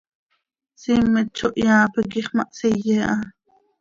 Siimet 0.81 1.29
zo 1.39 1.47
hiyaa 1.55 1.91
piquix, 1.93 2.27
ma 2.35 2.43
hsiye 2.49 2.95
aha. 3.11 3.25